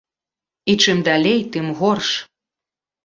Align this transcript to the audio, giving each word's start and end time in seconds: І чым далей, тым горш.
І 0.71 0.77
чым 0.87 0.97
далей, 1.09 1.37
тым 1.57 1.65
горш. 1.83 2.09